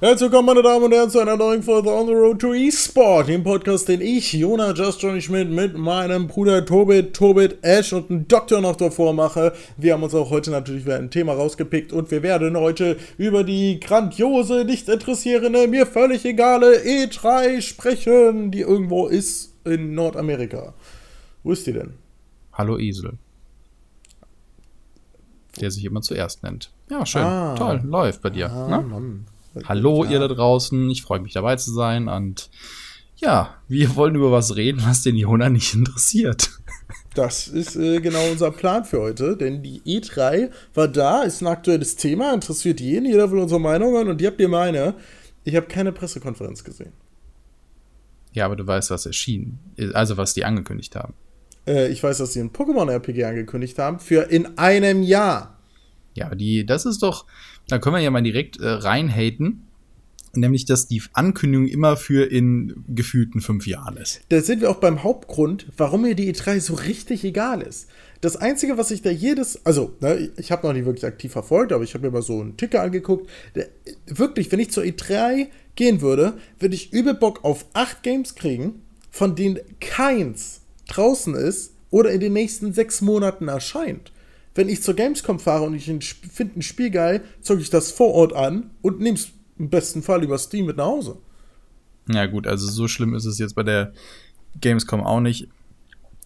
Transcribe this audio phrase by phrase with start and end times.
[0.00, 3.26] Herzlich willkommen, meine Damen und Herren, zu einer neuen Folge On the Road to eSport,
[3.26, 8.08] dem Podcast, den ich, Jona Just Johnny Schmidt, mit meinem Bruder Tobit, Tobit Ash und
[8.08, 9.52] einem Doktor noch davor mache.
[9.76, 13.42] Wir haben uns auch heute natürlich wieder ein Thema rausgepickt und wir werden heute über
[13.42, 20.74] die grandiose, nicht interessierende, mir völlig egale E3 sprechen, die irgendwo ist in Nordamerika.
[21.42, 21.94] Wo ist die denn?
[22.52, 23.14] Hallo Esel.
[25.60, 26.70] Der sich immer zuerst nennt.
[26.88, 27.24] Ja, schön.
[27.24, 27.56] Ah.
[27.56, 28.48] Toll, läuft bei dir.
[28.48, 28.86] Ah, ne?
[28.86, 29.26] Mann.
[29.64, 30.12] Hallo ja.
[30.12, 32.50] ihr da draußen, ich freue mich dabei zu sein und
[33.16, 36.50] ja, wir wollen über was reden, was den Jona nicht interessiert.
[37.14, 41.48] Das ist äh, genau unser Plan für heute, denn die E3 war da, ist ein
[41.48, 44.94] aktuelles Thema, interessiert jeden, jeder will unsere Meinung hören und ihr habt ihr meine.
[45.42, 46.92] Ich habe keine Pressekonferenz gesehen.
[48.32, 49.58] Ja, aber du weißt, was erschienen,
[49.94, 51.14] also was die angekündigt haben.
[51.66, 55.58] Äh, ich weiß, dass sie ein Pokémon-RPG angekündigt haben für in einem Jahr.
[56.14, 57.26] Ja, aber die, das ist doch,
[57.68, 59.64] da können wir ja mal direkt äh, reinhaten.
[60.34, 64.20] Nämlich, dass die Ankündigung immer für in gefühlten fünf Jahren ist.
[64.28, 67.88] Da sind wir auch beim Hauptgrund, warum mir die E3 so richtig egal ist.
[68.20, 71.72] Das Einzige, was ich da jedes, also, ne, ich habe noch nicht wirklich aktiv verfolgt,
[71.72, 73.28] aber ich habe mir mal so einen Ticker angeguckt.
[74.06, 78.82] Wirklich, wenn ich zur E3 gehen würde, würde ich übel Bock auf acht Games kriegen,
[79.10, 84.12] von denen keins draußen ist oder in den nächsten sechs Monaten erscheint
[84.54, 88.12] wenn ich zur Gamescom fahre und ich finde ein Spiel geil, zocke ich das vor
[88.14, 91.18] Ort an und nehme es im besten Fall über Steam mit nach Hause.
[92.08, 93.92] Ja, gut, also so schlimm ist es jetzt bei der
[94.60, 95.48] Gamescom auch nicht.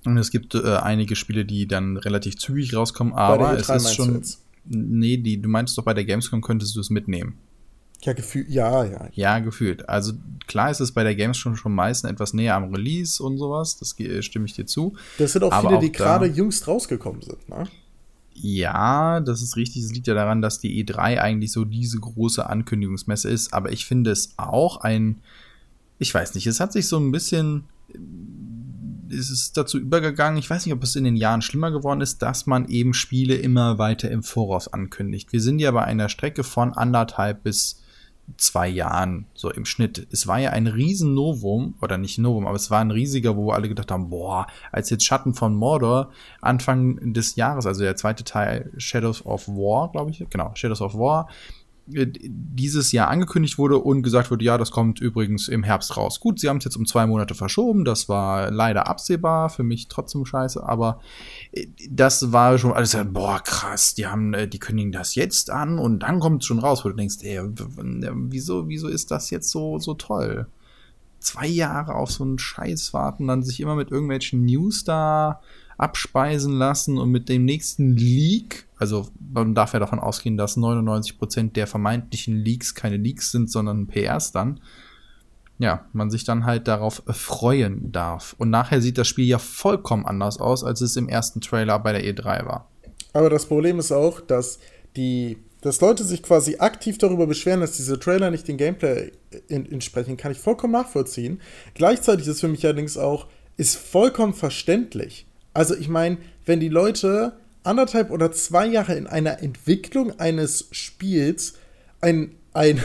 [0.05, 4.23] Und es gibt äh, einige Spiele, die dann relativ zügig rauskommen, aber es ist schon.
[4.65, 7.39] Nee, die, du meinst doch, bei der Gamescom könntest du es mitnehmen.
[8.03, 9.09] Ja, gefühlt, ja, ja.
[9.13, 9.89] Ja, gefühlt.
[9.89, 10.13] Also
[10.47, 13.95] klar ist es bei der Games schon, meistens etwas näher am Release und sowas, das
[14.25, 14.95] stimme ich dir zu.
[15.19, 17.65] Das sind auch viele, auch die gerade jüngst rausgekommen sind, ne?
[18.35, 19.85] Ja, das ist richtig.
[19.85, 23.53] Es liegt ja daran, dass die E3 eigentlich so diese große Ankündigungsmesse ist.
[23.53, 25.21] Aber ich finde es auch ein,
[25.99, 27.65] ich weiß nicht, es hat sich so ein bisschen,
[29.09, 32.23] ist es dazu übergegangen, ich weiß nicht, ob es in den Jahren schlimmer geworden ist,
[32.23, 35.33] dass man eben Spiele immer weiter im Voraus ankündigt.
[35.33, 37.82] Wir sind ja bei einer Strecke von anderthalb bis
[38.37, 40.07] zwei Jahren, so im Schnitt.
[40.11, 43.51] Es war ja ein riesen Novum, oder nicht Novum, aber es war ein riesiger, wo
[43.51, 46.11] alle gedacht haben, boah, als jetzt Schatten von Mordor
[46.41, 50.95] Anfang des Jahres, also der zweite Teil Shadows of War, glaube ich, genau, Shadows of
[50.95, 51.29] War,
[51.87, 56.21] dieses Jahr angekündigt wurde und gesagt wurde, ja, das kommt übrigens im Herbst raus.
[56.21, 59.89] Gut, sie haben es jetzt um zwei Monate verschoben, das war leider absehbar, für mich
[59.89, 61.01] trotzdem scheiße, aber
[61.53, 65.79] äh, das war schon alles, boah, krass, die haben, äh, die kündigen das jetzt an
[65.79, 69.51] und dann kommt es schon raus, wo du denkst, ey, wieso, wieso ist das jetzt
[69.51, 70.47] so, so toll?
[71.19, 75.41] Zwei Jahre auf so einen Scheiß warten, dann sich immer mit irgendwelchen News da
[75.79, 81.53] abspeisen lassen und mit dem nächsten Leak, also man darf ja davon ausgehen, dass 99%
[81.53, 84.59] der vermeintlichen Leaks keine Leaks sind, sondern PRs dann,
[85.59, 88.35] ja, man sich dann halt darauf freuen darf.
[88.39, 91.93] Und nachher sieht das Spiel ja vollkommen anders aus, als es im ersten Trailer bei
[91.93, 92.69] der E3 war.
[93.13, 94.59] Aber das Problem ist auch, dass
[94.97, 99.13] die dass Leute sich quasi aktiv darüber beschweren, dass diese Trailer nicht den Gameplay
[99.49, 101.41] entsprechen, kann ich vollkommen nachvollziehen.
[101.75, 105.25] Gleichzeitig ist für mich allerdings auch, ist vollkommen verständlich.
[105.55, 107.35] Also ich meine, wenn die Leute
[107.65, 111.55] anderthalb oder zwei Jahre in einer Entwicklung eines Spiels
[112.01, 112.83] ein, ein,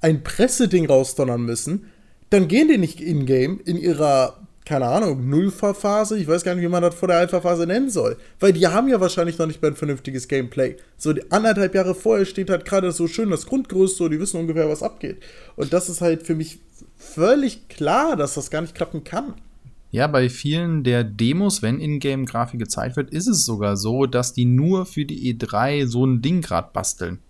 [0.00, 1.90] ein Presseding rausdonnern müssen,
[2.30, 6.68] dann gehen die nicht in-game in ihrer, keine Ahnung, Nullphase, ich weiß gar nicht, wie
[6.68, 8.18] man das vor der Alpha-Phase nennen soll.
[8.38, 10.76] Weil die haben ja wahrscheinlich noch nicht mehr ein vernünftiges Gameplay.
[10.98, 14.38] So die anderthalb Jahre vorher steht halt gerade so schön das Grundgerüst, so die wissen
[14.38, 15.22] ungefähr, was abgeht.
[15.56, 16.58] Und das ist halt für mich
[16.98, 19.34] völlig klar, dass das gar nicht klappen kann.
[19.90, 24.44] Ja, bei vielen der Demos, wenn Ingame-Grafik gezeigt wird, ist es sogar so, dass die
[24.44, 27.20] nur für die E3 so ein Ding gerade basteln.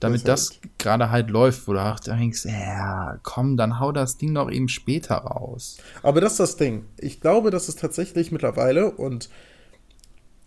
[0.00, 4.16] Damit das, das gerade halt läuft, wo du auch denkst, ja, komm, dann hau das
[4.16, 5.76] Ding doch eben später raus.
[6.02, 6.86] Aber das ist das Ding.
[6.96, 9.28] Ich glaube, dass es tatsächlich mittlerweile und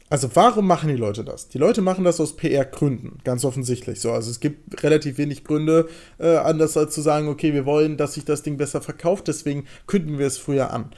[0.09, 1.49] also warum machen die Leute das?
[1.49, 3.99] Die Leute machen das aus PR-Gründen, ganz offensichtlich.
[3.99, 5.87] So, also es gibt relativ wenig Gründe,
[6.19, 9.65] äh, anders als zu sagen, okay, wir wollen, dass sich das Ding besser verkauft, deswegen
[9.87, 10.91] kündigen wir es früher an.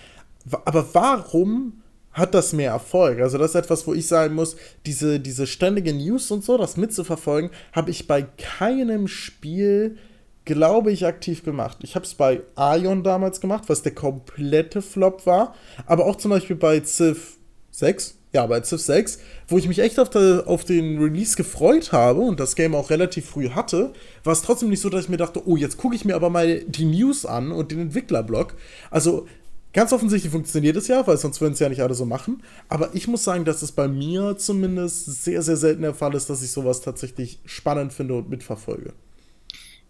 [0.65, 1.81] Aber warum
[2.11, 3.19] hat das mehr Erfolg?
[3.19, 6.77] Also das ist etwas, wo ich sagen muss, diese, diese ständige News und so, das
[6.77, 9.97] mitzuverfolgen, habe ich bei keinem Spiel,
[10.45, 11.79] glaube ich, aktiv gemacht.
[11.81, 16.31] Ich habe es bei Ion damals gemacht, was der komplette Flop war, aber auch zum
[16.31, 17.37] Beispiel bei Civ
[17.71, 21.93] 6, ja, bei Civ 6, wo ich mich echt auf, der, auf den Release gefreut
[21.93, 23.93] habe und das Game auch relativ früh hatte,
[24.25, 26.29] war es trotzdem nicht so, dass ich mir dachte, oh, jetzt gucke ich mir aber
[26.29, 28.55] mal die News an und den Entwicklerblog.
[28.91, 29.25] Also
[29.71, 32.41] Ganz offensichtlich funktioniert es ja, weil sonst würden es ja nicht alle so machen.
[32.69, 36.29] Aber ich muss sagen, dass es bei mir zumindest sehr, sehr selten der Fall ist,
[36.29, 38.93] dass ich sowas tatsächlich spannend finde und mitverfolge.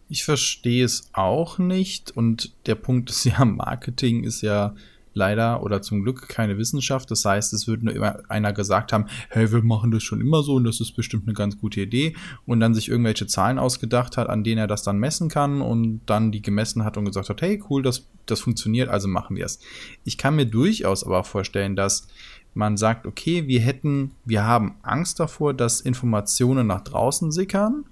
[0.10, 2.18] Ich verstehe es auch nicht.
[2.18, 4.74] Und der Punkt ist ja, Marketing ist ja
[5.16, 7.10] leider oder zum Glück keine Wissenschaft.
[7.10, 10.44] Das heißt, es würde nur immer einer gesagt haben, hey, wir machen das schon immer
[10.44, 12.16] so und das ist bestimmt eine ganz gute Idee
[12.46, 16.02] und dann sich irgendwelche Zahlen ausgedacht hat, an denen er das dann messen kann und
[16.06, 19.46] dann die gemessen hat und gesagt hat, hey, cool, das, das funktioniert, also machen wir
[19.46, 19.60] es.
[20.04, 22.08] Ich kann mir durchaus aber auch vorstellen, dass
[22.54, 27.86] man sagt, okay, wir hätten, wir haben Angst davor, dass Informationen nach draußen sickern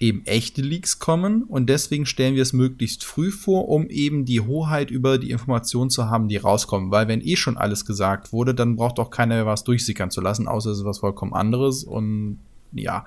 [0.00, 4.40] eben echte Leaks kommen und deswegen stellen wir es möglichst früh vor, um eben die
[4.40, 6.90] Hoheit über die Informationen zu haben, die rauskommen.
[6.90, 10.22] Weil wenn eh schon alles gesagt wurde, dann braucht auch keiner mehr was durchsickern zu
[10.22, 12.38] lassen, außer es ist was vollkommen anderes und
[12.72, 13.04] ja.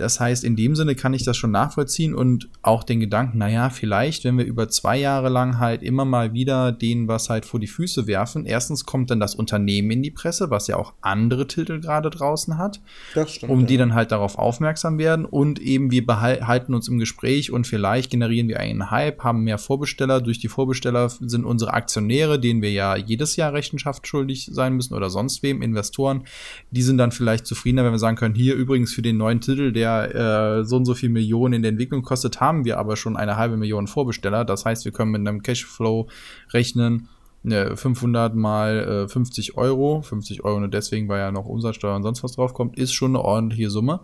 [0.00, 3.70] Das heißt, in dem Sinne kann ich das schon nachvollziehen und auch den Gedanken, naja,
[3.70, 7.60] vielleicht, wenn wir über zwei Jahre lang halt immer mal wieder denen was halt vor
[7.60, 11.46] die Füße werfen, erstens kommt dann das Unternehmen in die Presse, was ja auch andere
[11.46, 12.80] Titel gerade draußen hat,
[13.26, 17.52] stimmt, um die dann halt darauf aufmerksam werden und eben wir behalten uns im Gespräch
[17.52, 20.20] und vielleicht generieren wir einen Hype, haben mehr Vorbesteller.
[20.20, 24.94] Durch die Vorbesteller sind unsere Aktionäre, denen wir ja jedes Jahr Rechenschaft schuldig sein müssen
[24.94, 26.24] oder sonst wem, Investoren,
[26.70, 29.72] die sind dann vielleicht zufriedener, wenn wir sagen können, hier übrigens für den neuen Titel,
[29.72, 33.16] der äh, so und so viel Millionen in der Entwicklung kostet, haben wir aber schon
[33.16, 34.44] eine halbe Million Vorbesteller.
[34.44, 36.08] Das heißt, wir können mit einem Cashflow
[36.52, 37.08] rechnen,
[37.42, 42.22] 500 mal 50 äh, Euro, 50 Euro nur deswegen, weil ja noch Umsatzsteuer und sonst
[42.22, 44.00] was drauf kommt, ist schon eine ordentliche Summe.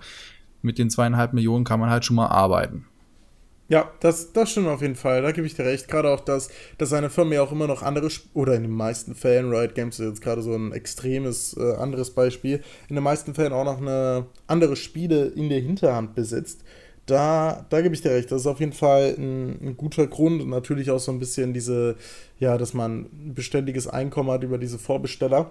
[0.62, 2.86] Mit den zweieinhalb Millionen kann man halt schon mal arbeiten.
[3.68, 5.22] Ja, das, das stimmt auf jeden Fall.
[5.22, 5.88] Da gebe ich dir recht.
[5.88, 9.14] Gerade auch, dass, dass seine Firma ja auch immer noch andere, oder in den meisten
[9.16, 13.34] Fällen, Riot Games ist jetzt gerade so ein extremes äh, anderes Beispiel, in den meisten
[13.34, 16.62] Fällen auch noch eine andere Spiele in der Hinterhand besitzt.
[17.06, 18.30] Da, da gebe ich dir recht.
[18.30, 21.52] Das ist auf jeden Fall ein, ein guter Grund und natürlich auch so ein bisschen
[21.52, 21.96] diese,
[22.38, 25.50] ja, dass man ein beständiges Einkommen hat über diese Vorbesteller.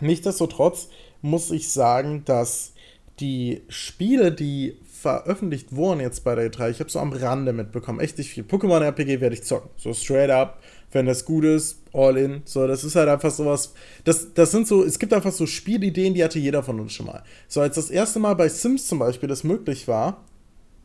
[0.00, 0.88] Nichtsdestotrotz
[1.22, 2.72] muss ich sagen, dass
[3.20, 8.00] die Spiele, die veröffentlicht wurden jetzt bei der E3, ich habe so am Rande mitbekommen,
[8.00, 8.42] echt nicht viel.
[8.42, 9.68] Pokémon RPG werde ich zocken.
[9.76, 10.60] So straight up,
[10.92, 12.40] wenn das gut ist, all in.
[12.46, 13.74] So, das ist halt einfach sowas.
[14.04, 17.04] Das, das sind so, es gibt einfach so Spielideen, die hatte jeder von uns schon
[17.04, 17.22] mal.
[17.48, 20.24] So, als das erste Mal bei Sims zum Beispiel das möglich war,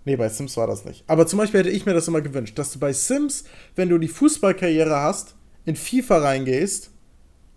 [0.06, 1.04] Nee, bei Sims war das nicht.
[1.07, 3.44] Aber zum Beispiel hätte ich mir das immer gewünscht, dass du bei Sims,
[3.75, 5.36] wenn du die Fußballkarriere hast,
[5.66, 6.89] in FIFA reingehst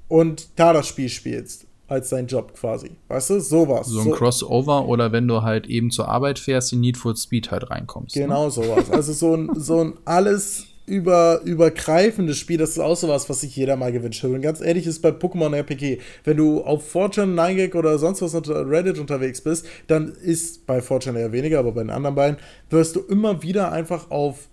[0.08, 2.92] und da das Spiel spielst als dein Job quasi.
[3.08, 3.86] Weißt du, sowas.
[3.86, 4.10] So ein so.
[4.12, 8.16] Crossover oder wenn du halt eben zur Arbeit fährst, in Need for Speed halt reinkommst.
[8.16, 8.22] Ne?
[8.22, 8.50] Genau ne?
[8.50, 8.90] sowas.
[8.90, 13.54] Also so ein, so ein alles über, übergreifendes Spiel, das ist auch sowas, was sich
[13.54, 14.30] jeder mal gewünscht hat.
[14.30, 18.34] Und ganz ehrlich ist bei Pokémon RPG, wenn du auf Fortune, 9gag oder sonst was
[18.34, 22.36] unter Reddit unterwegs bist, dann ist bei Fortune eher weniger, aber bei den anderen beiden
[22.70, 24.48] wirst du immer wieder einfach auf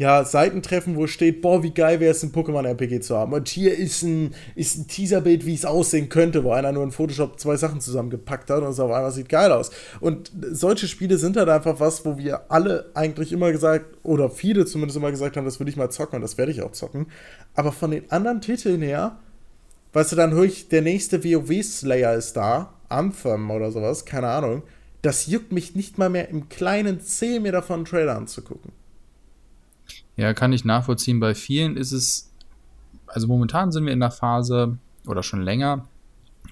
[0.00, 3.34] ja, Seiten treffen, wo steht, boah, wie geil wäre es, ein Pokémon-RPG zu haben.
[3.34, 6.90] Und hier ist ein, ist ein Teaserbild, wie es aussehen könnte, wo einer nur in
[6.90, 9.70] Photoshop zwei Sachen zusammengepackt hat und es auf einmal sieht geil aus.
[10.00, 14.64] Und solche Spiele sind halt einfach was, wo wir alle eigentlich immer gesagt, oder viele
[14.64, 17.08] zumindest immer gesagt haben, das würde ich mal zocken und das werde ich auch zocken.
[17.54, 19.18] Aber von den anderen Titeln her,
[19.92, 24.62] weißt du, dann höre ich, der nächste WoW-Slayer ist da, Anthem oder sowas, keine Ahnung.
[25.02, 28.79] Das juckt mich nicht mal mehr im kleinen C, mir davon einen Trailer anzugucken.
[30.16, 31.20] Ja, kann ich nachvollziehen.
[31.20, 32.32] Bei vielen ist es,
[33.06, 35.86] also momentan sind wir in der Phase oder schon länger,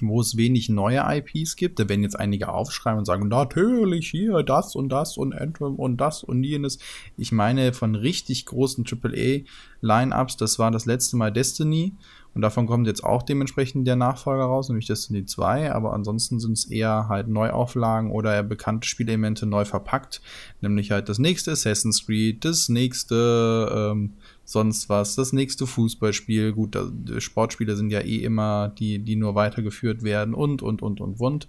[0.03, 1.79] wo es wenig neue IPs gibt.
[1.79, 5.97] Da werden jetzt einige aufschreiben und sagen, natürlich hier das und das und Anthem und
[5.97, 6.79] das und jenes.
[7.17, 11.95] Ich meine von richtig großen AAA-Lineups, das war das letzte Mal Destiny
[12.35, 16.53] und davon kommt jetzt auch dementsprechend der Nachfolger raus, nämlich Destiny 2, aber ansonsten sind
[16.53, 20.21] es eher halt Neuauflagen oder bekannte Spielelemente neu verpackt,
[20.61, 24.13] nämlich halt das nächste Assassin's Creed, das nächste ähm,
[24.49, 26.89] sonst was, das nächste Fußballspiel, gut, da,
[27.19, 31.49] Sportspiele sind ja eh immer die, die nur weitergeführt werden und, und, und, und, und.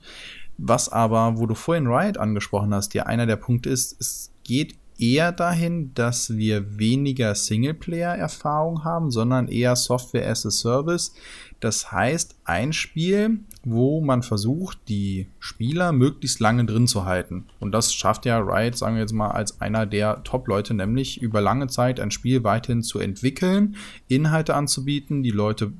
[0.57, 4.75] Was aber, wo du vorhin Riot angesprochen hast, ja einer der Punkte ist, es geht
[4.97, 11.13] eher dahin, dass wir weniger Singleplayer-Erfahrung haben, sondern eher Software as a Service.
[11.61, 17.45] Das heißt, ein Spiel, wo man versucht, die Spieler möglichst lange drin zu halten.
[17.59, 21.41] Und das schafft ja Riot, sagen wir jetzt mal, als einer der Top-Leute, nämlich über
[21.41, 23.75] lange Zeit ein Spiel weiterhin zu entwickeln,
[24.07, 25.23] Inhalte anzubieten.
[25.23, 25.73] Die Leute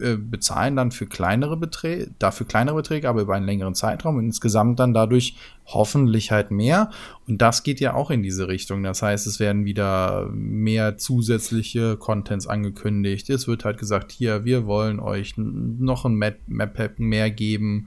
[0.00, 4.24] äh, bezahlen dann für kleinere Beträge, dafür kleinere Beträge, aber über einen längeren Zeitraum und
[4.26, 6.90] insgesamt dann dadurch hoffentlich halt mehr.
[7.26, 8.82] Und das geht ja auch in diese Richtung.
[8.82, 13.30] Das heißt, es werden wieder mehr zusätzliche Contents angekündigt.
[13.30, 16.78] Es wird halt gesagt, hier, wir wollen euch noch ein Map, Map
[17.14, 17.86] mehr geben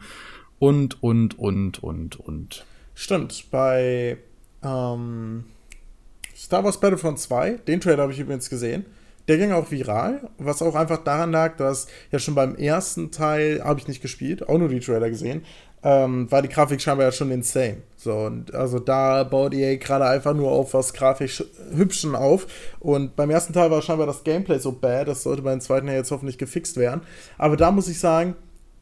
[0.57, 2.65] und, und, und, und, und.
[2.96, 4.17] Stimmt, bei
[4.63, 5.43] ähm,
[6.36, 8.86] Star Wars Battlefront 2, den Trailer habe ich übrigens gesehen,
[9.27, 13.62] Der ging auch viral, was auch einfach daran lag, dass ja schon beim ersten Teil,
[13.62, 15.43] habe ich nicht gespielt, auch nur die Trailer gesehen,
[15.84, 17.84] ähm, war die Grafik scheinbar ja schon insane.
[17.98, 21.43] So, und also da baut EA gerade einfach nur auf was grafisch
[21.75, 22.48] Hübschen auf.
[22.79, 25.93] Und beim ersten Teil war scheinbar das Gameplay so bad, das sollte beim zweiten ja
[25.93, 27.01] jetzt hoffentlich gefixt werden.
[27.38, 28.36] Aber da muss ich sagen,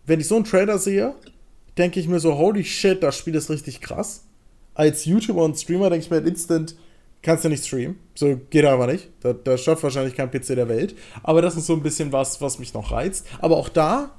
[0.05, 1.15] wenn ich so einen Trailer sehe,
[1.77, 4.25] denke ich mir so, holy shit, das Spiel ist richtig krass.
[4.73, 6.75] Als YouTuber und Streamer denke ich mir instant,
[7.21, 7.97] kannst du nicht streamen.
[8.13, 9.09] So geht aber nicht.
[9.21, 10.95] Da, da schafft wahrscheinlich kein PC der Welt.
[11.23, 13.25] Aber das ist so ein bisschen was, was mich noch reizt.
[13.39, 14.11] Aber auch da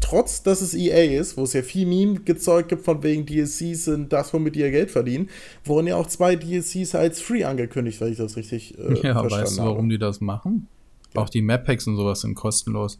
[0.00, 4.12] trotz dass es EA ist, wo es ja viel Meme-Gezeug gibt von wegen DLCs sind
[4.12, 5.28] das, womit die ihr Geld verdienen,
[5.64, 9.30] wurden ja auch zwei DLCs als free angekündigt, wenn ich das richtig äh, ja, verstanden
[9.30, 10.68] weißt du, warum die das machen?
[11.14, 11.22] Ja.
[11.22, 12.98] Auch die Map-Packs und sowas sind kostenlos.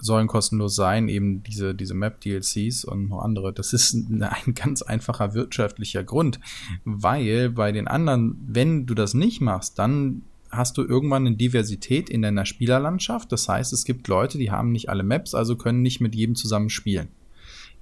[0.00, 3.52] Sollen kostenlos sein, eben diese, diese Map-DLCs und noch andere.
[3.52, 6.40] Das ist ein, ein ganz einfacher wirtschaftlicher Grund,
[6.84, 12.08] weil bei den anderen, wenn du das nicht machst, dann hast du irgendwann eine Diversität
[12.08, 13.30] in deiner Spielerlandschaft.
[13.32, 16.34] Das heißt, es gibt Leute, die haben nicht alle Maps, also können nicht mit jedem
[16.34, 17.08] zusammen spielen.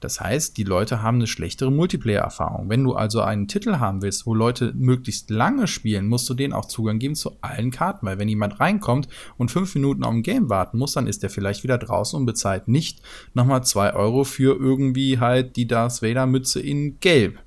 [0.07, 2.69] Das heißt, die Leute haben eine schlechtere Multiplayer-Erfahrung.
[2.69, 6.53] Wenn du also einen Titel haben willst, wo Leute möglichst lange spielen, musst du denen
[6.53, 10.23] auch Zugang geben zu allen Karten, weil wenn jemand reinkommt und fünf Minuten auf ein
[10.23, 13.03] Game warten muss, dann ist der vielleicht wieder draußen und bezahlt nicht
[13.35, 17.41] nochmal zwei Euro für irgendwie halt die Darth Vader Mütze in Gelb.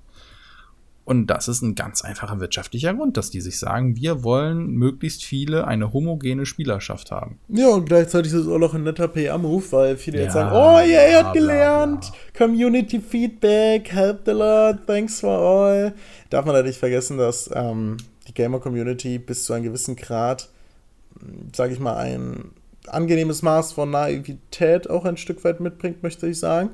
[1.09, 5.23] Und das ist ein ganz einfacher wirtschaftlicher Grund, dass die sich sagen, wir wollen möglichst
[5.23, 7.39] viele eine homogene Spielerschaft haben.
[7.47, 10.51] Ja, und gleichzeitig ist es auch noch ein netter PR-Move, weil viele ja, jetzt sagen,
[10.51, 12.45] oh, ja, er hat gelernt, bla, bla.
[12.45, 15.95] Community Feedback, helped a lot, thanks for all.
[16.29, 17.97] Darf man da nicht vergessen, dass ähm,
[18.27, 20.47] die Gamer-Community bis zu einem gewissen Grad,
[21.55, 22.51] sage ich mal, ein
[22.85, 26.69] angenehmes Maß von Naivität auch ein Stück weit mitbringt, möchte ich sagen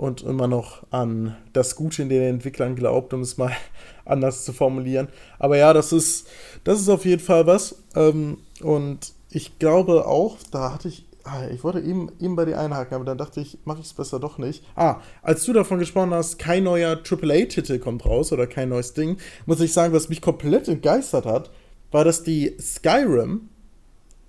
[0.00, 3.52] und immer noch an das Gute in den Entwicklern glaubt, um es mal
[4.06, 5.08] anders zu formulieren.
[5.38, 6.26] Aber ja, das ist,
[6.64, 7.82] das ist auf jeden Fall was.
[7.94, 12.58] Ähm, und ich glaube auch, da hatte ich, ah, ich wollte eben, eben bei dir
[12.58, 14.64] einhaken, aber dann dachte ich, mache ich es besser doch nicht.
[14.74, 19.18] Ah, als du davon gesprochen hast, kein neuer AAA-Titel kommt raus oder kein neues Ding,
[19.44, 21.50] muss ich sagen, was mich komplett entgeistert hat,
[21.90, 23.49] war, dass die Skyrim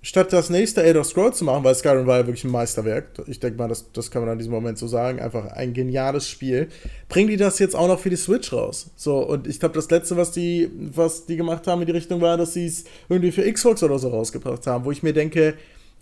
[0.02, 3.38] statt das nächste Elder Scrolls zu machen, weil Skyrim war ja wirklich ein Meisterwerk, ich
[3.38, 6.68] denke mal, das, das kann man in diesem Moment so sagen, einfach ein geniales Spiel,
[7.08, 8.90] bringen die das jetzt auch noch für die Switch raus.
[8.96, 12.20] So, und ich glaube, das letzte, was die, was die gemacht haben in die Richtung
[12.20, 15.54] war, dass sie es irgendwie für Xbox oder so rausgebracht haben, wo ich mir denke,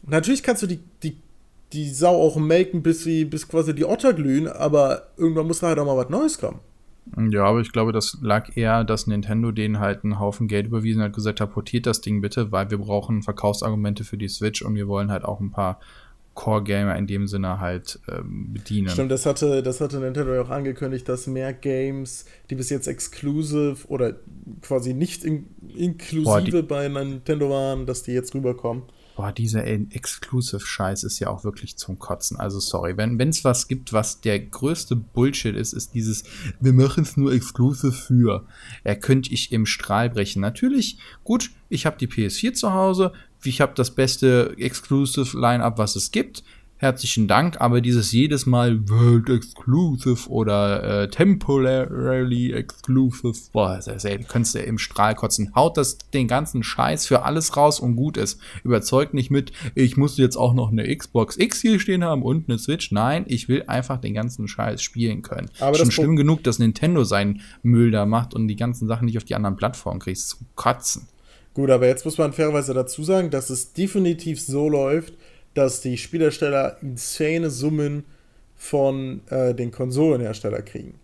[0.06, 1.18] natürlich kannst du die, die,
[1.74, 5.68] die Sau auch melken, bis sie, bis quasi die Otter glühen, aber irgendwann muss da
[5.68, 6.60] halt auch mal was Neues kommen.
[7.30, 11.02] Ja, aber ich glaube, das lag eher, dass Nintendo denen halt einen Haufen Geld überwiesen
[11.02, 14.74] hat, gesagt hat, portiert das Ding bitte, weil wir brauchen Verkaufsargumente für die Switch und
[14.74, 15.80] wir wollen halt auch ein paar
[16.34, 18.88] Core-Gamer in dem Sinne halt ähm, bedienen.
[18.88, 22.86] Stimmt, das hatte, das hatte Nintendo ja auch angekündigt, dass mehr Games, die bis jetzt
[22.86, 24.14] exclusive oder
[24.62, 28.84] quasi nicht in, inklusive Boah, bei Nintendo waren, dass die jetzt rüberkommen
[29.20, 32.38] boah, dieser Exclusive-Scheiß ist ja auch wirklich zum Kotzen.
[32.38, 36.24] Also sorry, wenn es was gibt, was der größte Bullshit ist, ist dieses,
[36.58, 38.46] wir machen es nur Exclusive für.
[38.82, 40.40] Er könnte ich im Strahl brechen.
[40.40, 43.12] Natürlich, gut, ich habe die PS4 zu Hause,
[43.44, 46.42] ich habe das beste Exclusive-Line-Up, was es gibt
[46.80, 54.18] herzlichen Dank, aber dieses jedes Mal World Exclusive oder äh, Temporarily Exclusive, boah, das ey,
[54.26, 55.54] könntest du im Strahl kotzen.
[55.54, 58.40] Haut das den ganzen Scheiß für alles raus und gut ist.
[58.64, 62.48] Überzeugt nicht mit, ich muss jetzt auch noch eine Xbox X hier stehen haben und
[62.48, 62.92] eine Switch.
[62.92, 65.50] Nein, ich will einfach den ganzen Scheiß spielen können.
[65.60, 69.18] Aber Schon schlimm genug, dass Nintendo seinen Müll da macht und die ganzen Sachen nicht
[69.18, 70.30] auf die anderen Plattformen kriegst.
[70.30, 71.08] Zu kotzen.
[71.52, 75.14] Gut, aber jetzt muss man fairerweise dazu sagen, dass es definitiv so läuft,
[75.54, 78.04] dass die Spielersteller insane Summen
[78.56, 80.98] von äh, den Konsolenhersteller kriegen.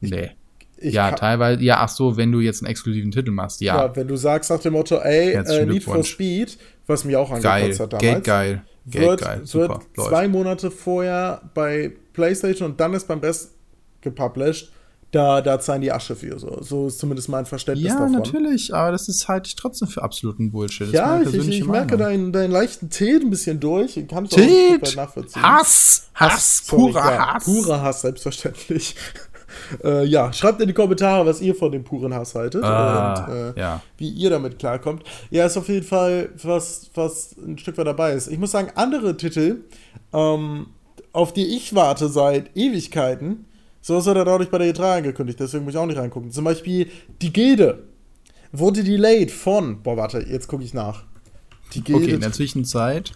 [0.00, 0.30] Ich, nee.
[0.76, 3.76] Ich ja, teilweise, ja, ach so, wenn du jetzt einen exklusiven Titel machst, ja.
[3.76, 6.56] Ja, wenn du sagst nach dem Motto, ey, äh, Need for Speed,
[6.86, 8.00] was mich auch angekotzt hat damals.
[8.00, 8.62] Geld geil.
[8.86, 9.40] Geld wird, geil.
[9.44, 13.52] Super, wird zwei Monate vorher bei PlayStation und dann ist beim Best
[14.00, 14.72] gepublished
[15.10, 16.38] da, da zahlen die Asche für.
[16.38, 18.12] So, so ist zumindest mein Verständnis ja, davon.
[18.12, 20.88] Ja, natürlich, aber das ist halt trotzdem für absoluten Bullshit.
[20.88, 23.96] Das ja, ich, ich, merke deinen, deinen leichten Tilt ein bisschen durch.
[23.96, 25.42] Ich kann es nachvollziehen.
[25.42, 26.08] Hass!
[26.14, 26.32] Hass!
[26.32, 27.44] Hass sorry, purer ja, Hass!
[27.44, 28.94] Purer Hass, selbstverständlich.
[29.84, 33.34] äh, ja, schreibt in die Kommentare, was ihr von dem puren Hass haltet ah, und
[33.34, 33.82] äh, ja.
[33.96, 35.04] wie ihr damit klarkommt.
[35.30, 38.28] Ja, ist auf jeden Fall was, was ein Stück weit dabei ist.
[38.28, 39.64] Ich muss sagen, andere Titel,
[40.12, 40.66] ähm,
[41.12, 43.46] auf die ich warte seit Ewigkeiten,
[43.80, 46.30] so ist er dann dadurch bei der E3 angekündigt, deswegen muss ich auch nicht reingucken.
[46.30, 46.88] Zum Beispiel
[47.22, 47.84] die Gilde
[48.52, 49.82] wurde delayed von.
[49.82, 51.04] Boah, warte, jetzt gucke ich nach.
[51.74, 52.04] Die Gilde.
[52.04, 53.12] Okay, in der Zwischenzeit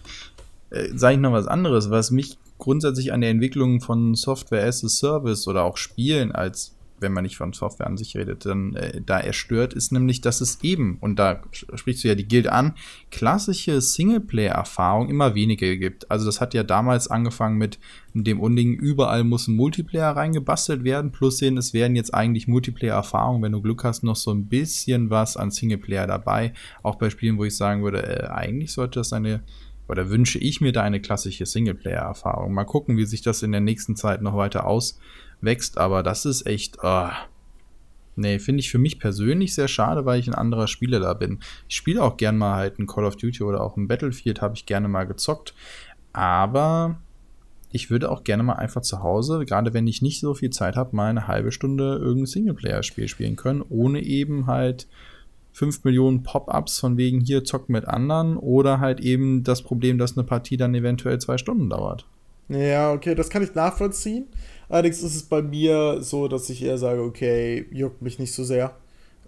[0.69, 4.83] äh, sage ich noch was anderes, was mich grundsätzlich an der Entwicklung von Software as
[4.83, 8.75] a Service oder auch Spielen als wenn man nicht von Software an sich redet, dann
[8.75, 12.27] äh, da er stört, ist nämlich, dass es eben, und da sprichst du ja die
[12.27, 12.73] Guild an,
[13.11, 16.09] klassische Singleplayer-Erfahrung immer weniger gibt.
[16.09, 17.79] Also das hat ja damals angefangen mit
[18.13, 23.41] dem Unding, überall muss ein Multiplayer reingebastelt werden, plus sehen, es werden jetzt eigentlich Multiplayer-Erfahrungen,
[23.43, 26.53] wenn du Glück hast, noch so ein bisschen was an Singleplayer dabei.
[26.81, 29.43] Auch bei Spielen, wo ich sagen würde, äh, eigentlich sollte das eine
[29.87, 32.53] oder wünsche ich mir da eine klassische Singleplayer-Erfahrung.
[32.53, 34.65] Mal gucken, wie sich das in der nächsten Zeit noch weiter
[35.45, 37.09] auswächst, aber das ist echt, oh,
[38.15, 41.39] nee, finde ich für mich persönlich sehr schade, weil ich ein anderer Spieler da bin.
[41.69, 44.55] Ich spiele auch gern mal halt ein Call of Duty oder auch ein Battlefield, habe
[44.55, 45.53] ich gerne mal gezockt,
[46.13, 46.97] aber
[47.71, 50.75] ich würde auch gerne mal einfach zu Hause, gerade wenn ich nicht so viel Zeit
[50.77, 54.87] habe, mal eine halbe Stunde irgendein Singleplayer-Spiel spielen können, ohne eben halt
[55.51, 60.17] 5 Millionen Pop-ups von wegen hier zocken mit anderen oder halt eben das Problem, dass
[60.17, 62.05] eine Partie dann eventuell zwei Stunden dauert.
[62.47, 64.27] Ja, okay, das kann ich nachvollziehen.
[64.69, 68.43] Allerdings ist es bei mir so, dass ich eher sage, okay, juckt mich nicht so
[68.43, 68.75] sehr.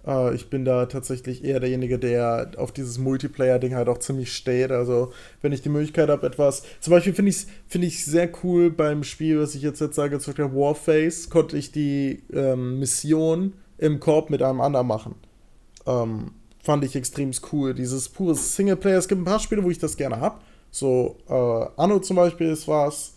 [0.06, 4.72] Äh, ich bin da tatsächlich eher derjenige, der auf dieses Multiplayer-Ding halt auch ziemlich steht.
[4.72, 6.62] Also, wenn ich die Möglichkeit habe, etwas.
[6.80, 10.18] Zum Beispiel finde ich es find sehr cool beim Spiel, was ich jetzt, jetzt sage,
[10.18, 15.14] zum Beispiel Warface, konnte ich die ähm, Mission im Korb mit einem anderen machen.
[15.86, 17.74] Ähm, fand ich extrem cool.
[17.74, 18.98] Dieses pure Singleplayer.
[18.98, 20.40] Es gibt ein paar Spiele, wo ich das gerne habe.
[20.70, 23.14] So, äh, Anno zum Beispiel ist was.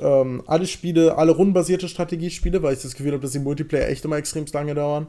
[0.00, 4.04] Ähm, alle Spiele, alle rundenbasierte Strategiespiele, weil ich das Gefühl habe, dass die Multiplayer echt
[4.04, 5.06] immer extrem lange dauern.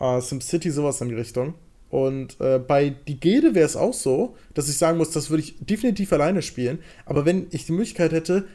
[0.00, 1.54] Äh, SimCity, sowas in die Richtung.
[1.90, 5.44] Und äh, bei Die Gilde wäre es auch so, dass ich sagen muss, das würde
[5.44, 6.80] ich definitiv alleine spielen.
[7.06, 8.46] Aber wenn ich die Möglichkeit hätte,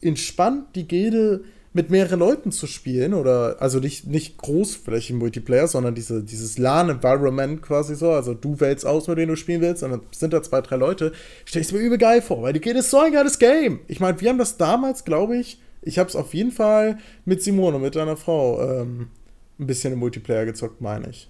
[0.00, 1.44] entspannt die Gilde
[1.78, 7.62] mit mehreren Leuten zu spielen oder also nicht, nicht großflächigen Multiplayer, sondern diese, dieses LAN-Environment
[7.62, 10.42] quasi so, also du wählst aus, mit denen du spielen willst und dann sind da
[10.42, 11.12] zwei, drei Leute,
[11.44, 13.78] stell ich mir übel geil vor, weil die geht ist so ein geiles Game.
[13.86, 17.44] Ich meine, wir haben das damals, glaube ich, ich habe es auf jeden Fall mit
[17.44, 19.06] Simone, mit deiner Frau, ähm,
[19.60, 21.28] ein bisschen im Multiplayer gezockt, meine ich.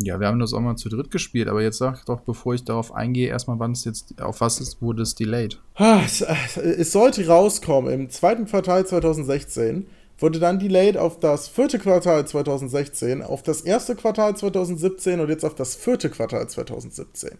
[0.00, 2.64] Ja, wir haben das auch mal zu dritt gespielt, aber jetzt sag doch, bevor ich
[2.64, 5.60] darauf eingehe, erstmal, wann es jetzt, auf was ist, wurde es delayed?
[5.76, 9.86] Es, es sollte rauskommen im zweiten Quartal 2016,
[10.18, 15.44] wurde dann delayed auf das vierte Quartal 2016, auf das erste Quartal 2017 und jetzt
[15.44, 17.30] auf das vierte Quartal 2017.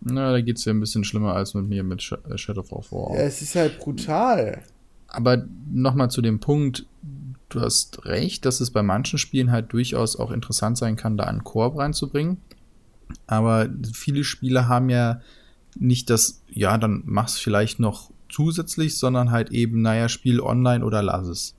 [0.00, 2.92] Na, da geht es ja ein bisschen schlimmer als mit mir mit äh, Shadow of
[2.92, 3.14] War.
[3.14, 4.62] Ja, es ist halt brutal.
[5.08, 6.86] Aber nochmal zu dem Punkt,
[7.48, 11.24] du hast recht, dass es bei manchen Spielen halt durchaus auch interessant sein kann, da
[11.24, 12.38] einen Korb reinzubringen.
[13.26, 15.20] Aber viele Spiele haben ja
[15.76, 21.02] nicht das, ja, dann mach's vielleicht noch zusätzlich, sondern halt eben, naja, Spiel online oder
[21.02, 21.54] lass es.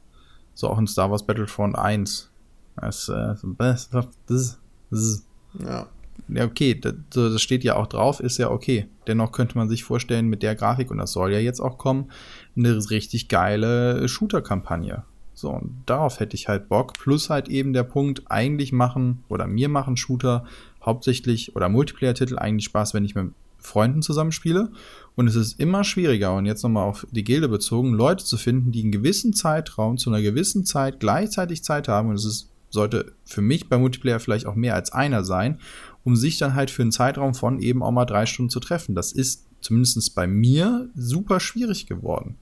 [0.54, 2.30] So auch in Star Wars Battlefront 1.
[2.76, 5.26] Das, äh, das, das, das.
[5.60, 5.88] Ja.
[6.28, 8.88] Ja, okay, das, das steht ja auch drauf, ist ja okay.
[9.08, 12.12] Dennoch könnte man sich vorstellen, mit der Grafik, und das soll ja jetzt auch kommen,
[12.58, 15.06] eine richtig geile Shooter-Kampagne.
[15.40, 16.94] So, und darauf hätte ich halt Bock.
[17.00, 20.44] Plus halt eben der Punkt, eigentlich machen oder mir machen Shooter
[20.84, 24.70] hauptsächlich oder Multiplayer-Titel eigentlich Spaß, wenn ich mit Freunden zusammenspiele.
[25.16, 28.74] Und es ist immer schwieriger, und jetzt nochmal auf die Gilde bezogen, Leute zu finden,
[28.74, 32.10] die einen gewissen Zeitraum zu einer gewissen Zeit gleichzeitig Zeit haben.
[32.10, 35.60] Und es ist, sollte für mich bei Multiplayer vielleicht auch mehr als einer sein,
[36.04, 38.94] um sich dann halt für einen Zeitraum von eben auch mal drei Stunden zu treffen.
[38.94, 42.38] Das ist zumindest bei mir super schwierig geworden.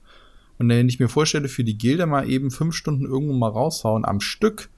[0.58, 4.04] Und wenn ich mir vorstelle, für die Gilde mal eben fünf Stunden irgendwo mal raushauen
[4.04, 4.70] am Stück,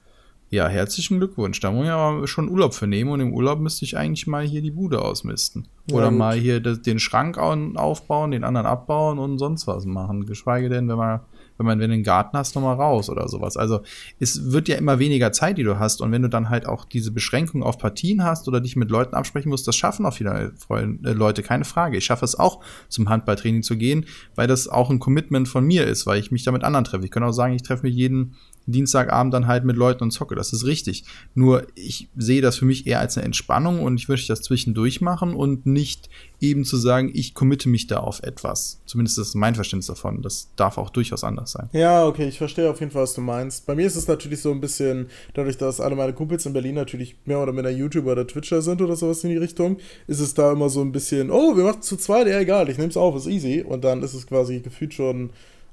[0.51, 1.61] ja, herzlichen Glückwunsch.
[1.61, 4.45] Da muss ich aber schon Urlaub für nehmen und im Urlaub müsste ich eigentlich mal
[4.45, 5.67] hier die Bude ausmisten.
[5.87, 6.17] Ja, Oder gut.
[6.17, 10.25] mal hier den Schrank aufbauen, den anderen abbauen und sonst was machen.
[10.25, 11.21] Geschweige denn, wenn man
[11.57, 13.57] wenn man, wenn du einen Garten hast, nochmal raus oder sowas.
[13.57, 13.81] Also
[14.19, 16.01] es wird ja immer weniger Zeit, die du hast.
[16.01, 19.15] Und wenn du dann halt auch diese Beschränkung auf Partien hast oder dich mit Leuten
[19.15, 21.97] absprechen musst, das schaffen auch viele äh, Leute, keine Frage.
[21.97, 25.85] Ich schaffe es auch, zum Handballtraining zu gehen, weil das auch ein Commitment von mir
[25.85, 27.05] ist, weil ich mich da mit anderen treffe.
[27.05, 30.35] Ich kann auch sagen, ich treffe mich jeden Dienstagabend dann halt mit Leuten und zocke.
[30.35, 31.03] Das ist richtig.
[31.35, 35.01] Nur ich sehe das für mich eher als eine Entspannung und ich möchte das zwischendurch
[35.01, 36.09] machen und nicht
[36.41, 38.81] eben zu sagen, ich committe mich da auf etwas.
[38.85, 40.21] Zumindest ist mein Verständnis davon.
[40.21, 41.69] Das darf auch durchaus anders sein.
[41.71, 43.65] Ja, okay, ich verstehe auf jeden Fall, was du meinst.
[43.67, 46.75] Bei mir ist es natürlich so ein bisschen, dadurch, dass alle meine Kumpels in Berlin
[46.75, 50.33] natürlich mehr oder minder YouTuber oder Twitcher sind oder sowas in die Richtung, ist es
[50.33, 52.97] da immer so ein bisschen, oh, wir machen zu zweit, ja egal, ich nehme es
[52.97, 53.61] auf, ist easy.
[53.61, 55.29] Und dann ist es quasi gefühlt schon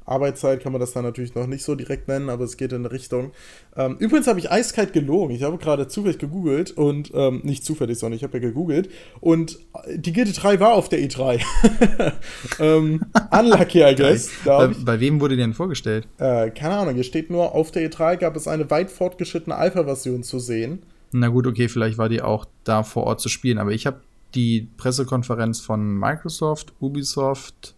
[0.09, 2.79] Arbeitszeit kann man das dann natürlich noch nicht so direkt nennen, aber es geht in
[2.85, 3.33] eine Richtung.
[3.77, 5.35] Ähm, übrigens habe ich eiskalt gelogen.
[5.35, 8.90] Ich habe gerade zufällig gegoogelt und ähm, nicht zufällig, sondern ich habe ja gegoogelt
[9.21, 9.59] und
[9.94, 11.40] die Gilde 3 war auf der E3.
[12.61, 14.31] ähm, unlucky, I guess.
[14.44, 16.09] bei, bei, wem wurde die denn vorgestellt?
[16.18, 20.23] Äh, keine Ahnung, hier steht nur, auf der E3 gab es eine weit fortgeschrittene Alpha-Version
[20.23, 20.83] zu sehen.
[21.12, 24.01] Na gut, okay, vielleicht war die auch da vor Ort zu spielen, aber ich habe
[24.35, 27.75] die Pressekonferenz von Microsoft, Ubisoft,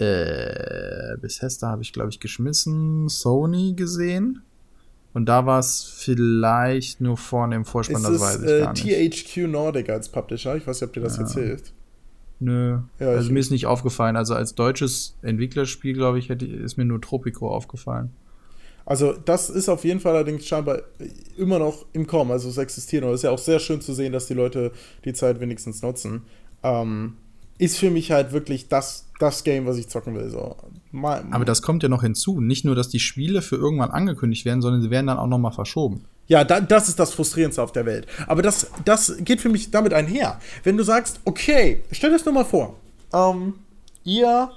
[0.00, 3.08] äh, Bethesda habe ich, glaube ich, geschmissen.
[3.08, 4.42] Sony gesehen.
[5.12, 9.26] Und da war es vielleicht nur vorne im Vorspann, das weiß ich äh, gar nicht.
[9.26, 10.56] THQ Nordic als Publisher.
[10.56, 11.22] Ich weiß nicht, ob dir das ja.
[11.22, 11.72] erzählt.
[12.38, 12.78] Nö.
[12.98, 14.16] Ja, also mir ist nicht aufgefallen.
[14.16, 18.10] Also als deutsches Entwicklerspiel, glaube ich, hätte, ist mir nur Tropico aufgefallen.
[18.86, 20.80] Also das ist auf jeden Fall allerdings scheinbar
[21.36, 22.30] immer noch im Kommen.
[22.30, 24.72] Also es existiert und es ist ja auch sehr schön zu sehen, dass die Leute
[25.04, 26.22] die Zeit wenigstens nutzen.
[26.62, 27.14] Ähm,
[27.60, 30.30] ist für mich halt wirklich das, das Game, was ich zocken will.
[30.30, 30.56] So.
[30.92, 32.40] Mal, Aber das kommt ja noch hinzu.
[32.40, 35.38] Nicht nur, dass die Spiele für irgendwann angekündigt werden, sondern sie werden dann auch noch
[35.38, 36.06] mal verschoben.
[36.26, 38.06] Ja, da, das ist das Frustrierendste auf der Welt.
[38.26, 40.40] Aber das, das geht für mich damit einher.
[40.64, 42.76] Wenn du sagst, okay, stell dir das nur mal vor.
[43.12, 43.54] Ähm,
[44.04, 44.50] ihr,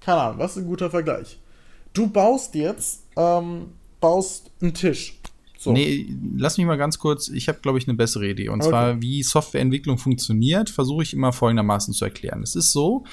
[0.00, 1.38] keine Ahnung, was ist ein guter Vergleich?
[1.92, 3.66] Du baust jetzt, ähm,
[4.00, 5.18] baust einen Tisch
[5.64, 5.72] so.
[5.72, 8.48] Nee, lass mich mal ganz kurz, ich habe, glaube ich, eine bessere Idee.
[8.48, 8.70] Und okay.
[8.70, 12.42] zwar, wie Softwareentwicklung funktioniert, versuche ich immer folgendermaßen zu erklären.
[12.42, 13.04] Es ist so,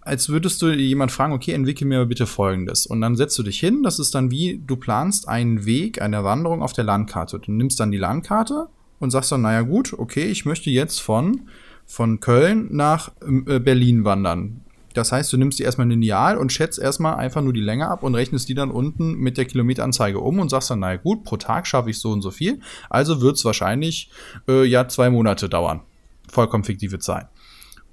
[0.00, 2.86] als würdest du jemand fragen, okay, entwickel mir bitte folgendes.
[2.86, 6.22] Und dann setzt du dich hin, das ist dann wie, du planst einen Weg, eine
[6.22, 7.40] Wanderung auf der Landkarte.
[7.40, 8.68] Du nimmst dann die Landkarte
[9.00, 11.48] und sagst dann, naja gut, okay, ich möchte jetzt von,
[11.86, 13.10] von Köln nach
[13.46, 14.60] äh, Berlin wandern.
[14.96, 17.88] Das heißt, du nimmst dir erstmal ein Lineal und schätzt erstmal einfach nur die Länge
[17.88, 21.24] ab und rechnest die dann unten mit der Kilometeranzeige um und sagst dann, naja gut,
[21.24, 22.60] pro Tag schaffe ich so und so viel.
[22.88, 24.10] Also wird es wahrscheinlich
[24.48, 25.82] äh, ja zwei Monate dauern.
[26.28, 27.28] Vollkommen fiktive Zahl.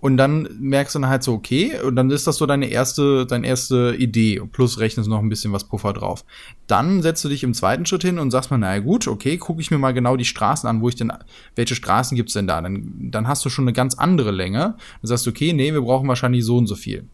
[0.04, 3.26] Und dann merkst du dann halt so, okay, und dann ist das so deine erste,
[3.26, 4.42] deine erste Idee.
[4.52, 6.26] Plus rechnest noch ein bisschen was Puffer drauf.
[6.68, 9.62] Dann setzt du dich im zweiten Schritt hin und sagst mal, naja gut, okay, gucke
[9.62, 11.14] ich mir mal genau die Straßen an, wo ich denn,
[11.56, 12.62] welche Straßen gibt's denn da?
[12.62, 14.60] Dann, dann hast du schon eine ganz andere Länge.
[14.60, 17.08] Dann sagst du, okay, nee, wir brauchen wahrscheinlich so und so viel.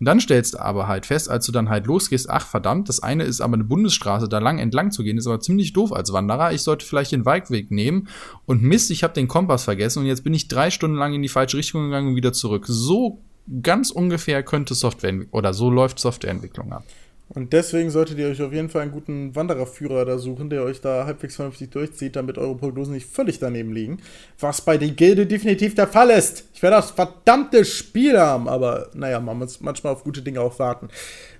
[0.00, 3.02] Und dann stellst du aber halt fest, als du dann halt losgehst, ach verdammt, das
[3.02, 6.12] eine ist aber eine Bundesstraße, da lang entlang zu gehen, ist aber ziemlich doof als
[6.12, 6.52] Wanderer.
[6.52, 8.08] Ich sollte vielleicht den Waldweg nehmen
[8.46, 11.22] und Mist, ich habe den Kompass vergessen und jetzt bin ich drei Stunden lang in
[11.22, 12.64] die falsche Richtung gegangen und wieder zurück.
[12.68, 13.20] So
[13.62, 16.84] ganz ungefähr könnte Software oder so läuft Softwareentwicklung ab.
[17.30, 20.80] Und deswegen solltet ihr euch auf jeden Fall einen guten Wandererführer da suchen, der euch
[20.80, 23.98] da halbwegs vernünftig durchzieht, damit eure Prognosen nicht völlig daneben liegen.
[24.38, 26.44] Was bei der Gilde definitiv der Fall ist.
[26.54, 30.58] Ich werde das verdammte Spiel haben, aber naja, man muss manchmal auf gute Dinge auch
[30.58, 30.88] warten.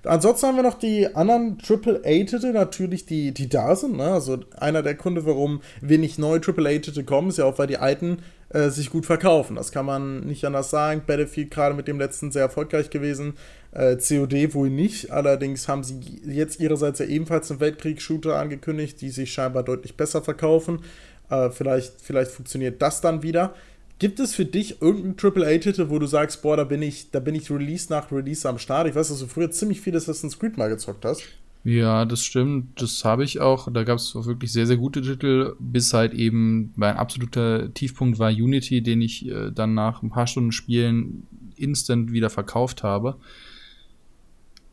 [0.03, 3.97] Ansonsten haben wir noch die anderen AAA-Titel natürlich, die, die da sind.
[3.97, 4.11] Ne?
[4.11, 8.19] Also einer der Gründe, warum wenig neue AAA-Titel kommen, ist ja auch, weil die alten
[8.49, 9.55] äh, sich gut verkaufen.
[9.55, 11.03] Das kann man nicht anders sagen.
[11.05, 13.33] Battlefield gerade mit dem letzten sehr erfolgreich gewesen.
[13.71, 15.11] Äh, COD wohl nicht.
[15.11, 20.21] Allerdings haben sie jetzt ihrerseits ja ebenfalls einen Weltkriegs-Shooter angekündigt, die sich scheinbar deutlich besser
[20.21, 20.79] verkaufen.
[21.29, 23.53] Äh, vielleicht, vielleicht funktioniert das dann wieder.
[23.99, 27.35] Gibt es für dich irgendeinen AAA-Titel, wo du sagst, boah, da bin ich, da bin
[27.35, 28.87] ich Release nach Release am Start?
[28.87, 31.21] Ich weiß, dass du früher ziemlich viel Assassin's Creed mal gezockt hast.
[31.65, 32.81] Ja, das stimmt.
[32.81, 33.71] Das habe ich auch.
[33.71, 38.31] Da gab es wirklich sehr, sehr gute Titel, bis halt eben mein absoluter Tiefpunkt war
[38.31, 41.27] Unity, den ich äh, dann nach ein paar Stunden Spielen
[41.57, 43.17] instant wieder verkauft habe.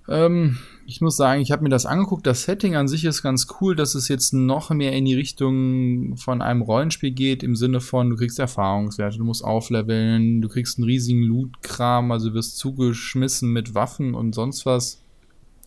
[0.09, 2.27] Ähm, ich muss sagen, ich habe mir das angeguckt.
[2.27, 6.17] Das Setting an sich ist ganz cool, dass es jetzt noch mehr in die Richtung
[6.17, 10.79] von einem Rollenspiel geht, im Sinne von, du kriegst Erfahrungswerte, du musst aufleveln, du kriegst
[10.79, 15.03] einen riesigen Loot-Kram, also wirst zugeschmissen mit Waffen und sonst was.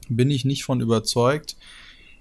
[0.08, 1.58] Bin ich nicht von überzeugt.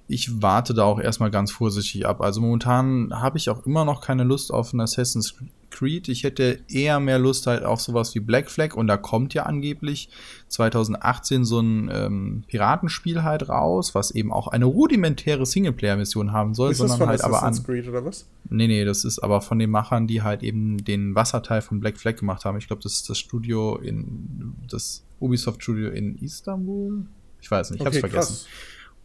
[0.08, 2.20] Ich warte da auch erstmal ganz vorsichtig ab.
[2.20, 5.34] Also momentan habe ich auch immer noch keine Lust auf ein Assassin's
[5.78, 6.08] Creed.
[6.08, 9.44] Ich hätte eher mehr Lust halt auf sowas wie Black Flag und da kommt ja
[9.44, 10.08] angeblich
[10.48, 16.72] 2018 so ein ähm, Piratenspiel halt raus, was eben auch eine rudimentäre Singleplayer-Mission haben soll,
[16.72, 17.62] ist sondern halt aber an.
[17.62, 18.28] Creed oder was?
[18.50, 21.98] Nee, nee, das ist aber von den Machern, die halt eben den Wasserteil von Black
[21.98, 22.58] Flag gemacht haben.
[22.58, 27.06] Ich glaube, das ist das Studio in das Ubisoft Studio in Istanbul.
[27.40, 28.34] Ich weiß nicht, ich okay, hab's vergessen.
[28.34, 28.46] Krass.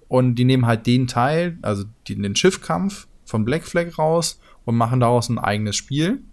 [0.07, 4.99] Und die nehmen halt den Teil, also den Schiffkampf von Black Flag raus und machen
[4.99, 6.23] daraus ein eigenes Spiel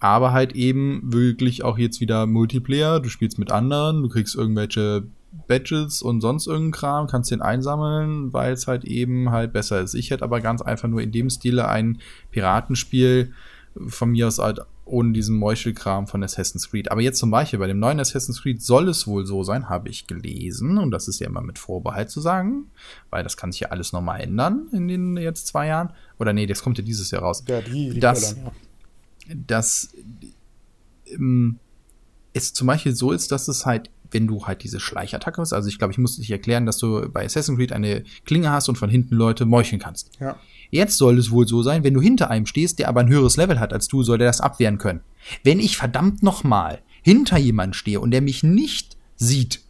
[0.00, 3.00] aber halt eben wirklich auch jetzt wieder Multiplayer.
[3.00, 5.04] Du spielst mit anderen, du kriegst irgendwelche
[5.46, 9.94] Badges und sonst irgendeinen Kram, kannst den einsammeln, weil es halt eben halt besser ist.
[9.94, 11.98] Ich hätte aber ganz einfach nur in dem Stile ein
[12.30, 13.32] Piratenspiel
[13.86, 16.90] von mir aus halt ohne diesen Meuchelkram von Assassin's Creed.
[16.90, 19.90] Aber jetzt zum Beispiel bei dem neuen Assassin's Creed soll es wohl so sein, habe
[19.90, 20.78] ich gelesen.
[20.78, 22.70] Und das ist ja immer mit Vorbehalt zu sagen,
[23.10, 25.92] weil das kann sich ja alles nochmal ändern in den jetzt zwei Jahren.
[26.18, 27.44] Oder nee, das kommt ja dieses Jahr raus.
[27.46, 28.67] Ja, die, die dass, Böllern, ja
[29.34, 29.90] dass
[31.06, 31.58] ähm,
[32.32, 35.68] es zum Beispiel so ist, dass es halt, wenn du halt diese Schleichattacke hast, also
[35.68, 38.76] ich glaube, ich muss dich erklären, dass du bei Assassin's Creed eine Klinge hast und
[38.76, 40.10] von hinten Leute meucheln kannst.
[40.20, 40.36] Ja.
[40.70, 43.36] Jetzt soll es wohl so sein, wenn du hinter einem stehst, der aber ein höheres
[43.36, 45.00] Level hat als du, soll der das abwehren können.
[45.42, 49.62] Wenn ich verdammt nochmal hinter jemand stehe und der mich nicht sieht,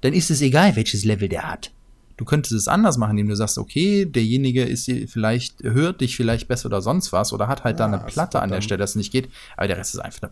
[0.00, 1.72] dann ist es egal, welches Level der hat.
[2.16, 6.48] Du könntest es anders machen, indem du sagst, okay, derjenige ist vielleicht, hört dich vielleicht
[6.48, 8.90] besser oder sonst was oder hat halt ah, da eine Platte an der Stelle, dass
[8.90, 10.30] es nicht geht, aber der Rest ist einfach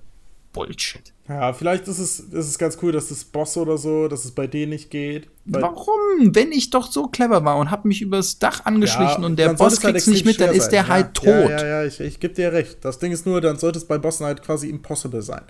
[0.53, 1.13] Bullshit.
[1.29, 4.33] Ja, vielleicht ist es, ist es ganz cool, dass das Boss oder so, dass es
[4.33, 5.29] bei denen nicht geht.
[5.47, 6.35] Warum?
[6.35, 9.55] Wenn ich doch so clever war und habe mich übers Dach angeschlichen ja, und der
[9.55, 11.51] Boss kriegt es halt nicht mit, dann ist der halt ja, tot.
[11.51, 12.85] Ja, ja, ja, ich, ich gebe dir recht.
[12.85, 15.43] Das Ding ist nur, dann sollte es bei Bossen halt quasi impossible sein.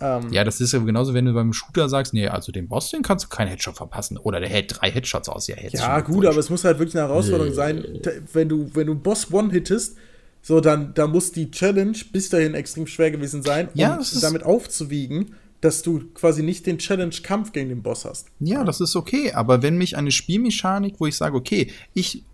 [0.00, 2.90] Ähm, ja, das ist ja genauso, wenn du beim Shooter sagst, nee, also den Boss,
[2.90, 4.18] den kannst du keinen Headshot verpassen.
[4.18, 5.46] Oder der hält drei Headshots aus.
[5.46, 7.54] Ja, ja gut, aber es muss halt wirklich eine Herausforderung nee.
[7.54, 7.84] sein,
[8.32, 9.96] wenn du, wenn du Boss one-hittest,
[10.42, 14.42] so, dann, dann muss die Challenge bis dahin extrem schwer gewesen sein, um ja, damit
[14.42, 18.26] aufzuwiegen, dass du quasi nicht den Challenge-Kampf gegen den Boss hast.
[18.40, 22.24] Ja, das ist okay, aber wenn mich eine Spielmechanik, wo ich sage, okay, ich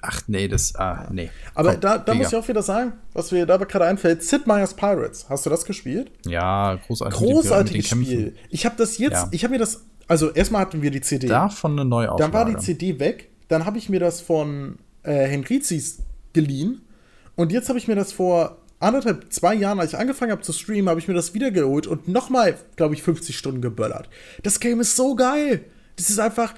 [0.00, 1.30] Ach nee, das, ah, nee.
[1.54, 4.46] Aber Komm, da, da muss ich auch wieder sagen, was mir dabei gerade einfällt, Sid
[4.46, 5.28] Meier's Pirates.
[5.28, 6.12] Hast du das gespielt?
[6.24, 7.18] Ja, großartig.
[7.18, 8.36] Großartiges Spiel.
[8.50, 9.28] Ich habe das jetzt, ja.
[9.32, 11.26] ich habe mir das, also erstmal hatten wir die CD.
[11.26, 12.22] Davon eine Neuauflage.
[12.22, 15.98] Dann war die CD weg, dann habe ich mir das von äh, Henrizis
[16.32, 16.82] geliehen
[17.34, 20.52] und jetzt habe ich mir das vor anderthalb, zwei Jahren, als ich angefangen habe zu
[20.52, 24.08] streamen, habe ich mir das wieder geholt und nochmal, glaube ich, 50 Stunden geböllert.
[24.42, 25.64] Das Game ist so geil.
[25.98, 26.54] Das ist einfach,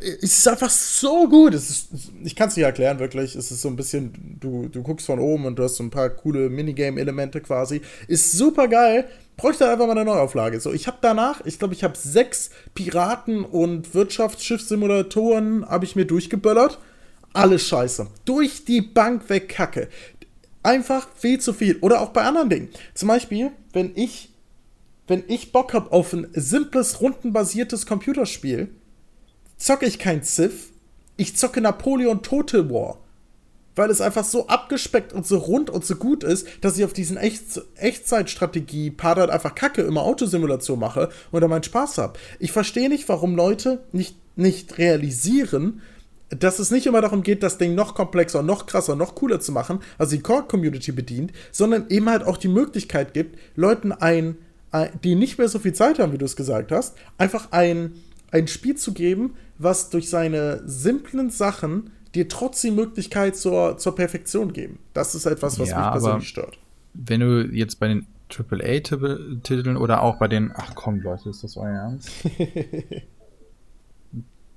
[0.00, 1.52] es ist einfach so gut.
[1.52, 1.88] Ist,
[2.22, 3.34] ich kann es nicht erklären, wirklich.
[3.34, 5.90] Es ist so ein bisschen, du, du guckst von oben und du hast so ein
[5.90, 7.82] paar coole Minigame-Elemente quasi.
[8.08, 9.06] Ist super geil.
[9.36, 10.60] Bräuchte einfach mal eine Neuauflage.
[10.60, 16.06] So, ich habe danach, ich glaube, ich habe sechs Piraten- und Wirtschaftsschiffssimulatoren habe ich mir
[16.06, 16.78] durchgeböllert.
[17.32, 18.06] Alles scheiße.
[18.24, 19.88] Durch die Bank weg Kacke
[20.64, 21.76] einfach viel zu viel.
[21.80, 22.68] Oder auch bei anderen Dingen.
[22.94, 24.30] Zum Beispiel, wenn ich,
[25.06, 28.74] wenn ich Bock habe auf ein simples, rundenbasiertes Computerspiel,
[29.64, 30.72] zocke ich kein Civ,
[31.16, 32.98] ich zocke Napoleon Total War.
[33.76, 36.92] Weil es einfach so abgespeckt und so rund und so gut ist, dass ich auf
[36.92, 42.18] diesen Echt Echtzeitstrategie-Part halt einfach kacke, immer Autosimulation mache und da meinen Spaß habe.
[42.38, 45.82] Ich verstehe nicht, warum Leute nicht, nicht realisieren,
[46.28, 49.50] dass es nicht immer darum geht, das Ding noch komplexer, noch krasser, noch cooler zu
[49.50, 54.36] machen, also die Core-Community bedient, sondern eben halt auch die Möglichkeit gibt, Leuten ein,
[54.70, 57.94] ein die nicht mehr so viel Zeit haben, wie du es gesagt hast, einfach ein,
[58.30, 63.94] ein Spiel zu geben, was durch seine simplen Sachen dir trotzdem die Möglichkeit zur, zur
[63.94, 64.78] Perfektion geben.
[64.92, 66.58] Das ist etwas, was ja, mich persönlich stört.
[66.94, 71.56] Wenn du jetzt bei den AAA-Titeln oder auch bei den, ach komm Leute, ist das
[71.56, 72.10] euer Ernst?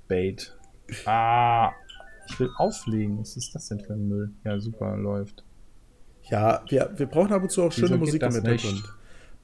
[0.08, 0.56] Bait.
[1.04, 1.72] Ah,
[2.26, 3.20] ich will auflegen.
[3.20, 4.30] Was ist das denn für ein Müll?
[4.44, 5.44] Ja, super, läuft.
[6.24, 8.84] Ja, wir, wir brauchen ab und zu auch Wieso schöne Musik im Hintergrund.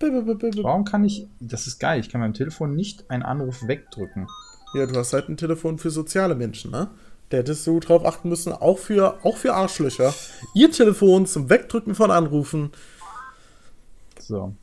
[0.01, 4.27] Warum kann ich, das ist geil, ich kann beim Telefon nicht einen Anruf wegdrücken.
[4.75, 6.91] Ja, du hast halt ein Telefon für soziale Menschen, ne?
[7.31, 10.13] Da hättest du drauf achten müssen, auch für, auch für Arschlöcher.
[10.55, 12.71] Ihr Telefon zum Wegdrücken von Anrufen.
[14.19, 14.55] So.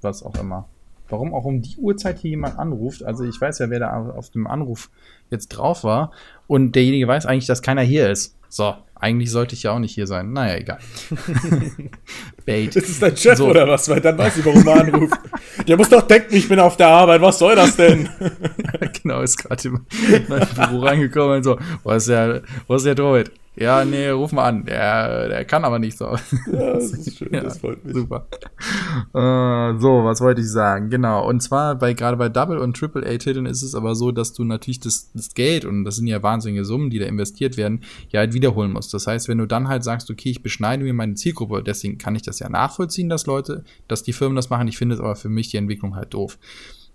[0.00, 0.68] Was auch immer.
[1.08, 3.02] Warum auch um die Uhrzeit hier jemand anruft?
[3.02, 4.90] Also ich weiß ja, wer da auf dem Anruf
[5.30, 6.12] jetzt drauf war.
[6.46, 8.36] Und derjenige weiß eigentlich, dass keiner hier ist.
[8.48, 10.32] So, eigentlich sollte ich ja auch nicht hier sein.
[10.32, 10.78] Naja, egal.
[12.46, 12.74] Bait.
[12.74, 13.48] Ist es dein Chef so.
[13.48, 13.88] oder was?
[13.88, 15.20] Weil dann weiß ich, warum er anruft.
[15.66, 17.20] Der muss doch denken, ich bin auf der Arbeit.
[17.20, 18.08] Was soll das denn?
[19.02, 19.80] genau, ist gerade in
[20.28, 21.58] mein Büro reingekommen und so.
[21.84, 23.30] Wo ist der, wo ist der Droid?
[23.60, 24.64] Ja, nee, ruf mal an.
[24.64, 26.04] Der, der kann aber nicht so.
[26.06, 27.94] Ja, das ist schön, ja, das freut mich.
[27.94, 28.28] Super.
[29.12, 30.90] Äh, so, was wollte ich sagen?
[30.90, 31.28] Genau.
[31.28, 34.32] Und zwar bei gerade bei Double und Triple A Titeln ist es aber so, dass
[34.32, 37.80] du natürlich das, das Geld und das sind ja wahnsinnige Summen, die da investiert werden,
[38.10, 38.94] ja halt wiederholen musst.
[38.94, 42.14] Das heißt, wenn du dann halt sagst, okay, ich beschneide mir meine Zielgruppe, deswegen kann
[42.14, 44.68] ich das ja nachvollziehen, dass Leute, dass die Firmen das machen.
[44.68, 46.38] Ich finde es aber für mich die Entwicklung halt doof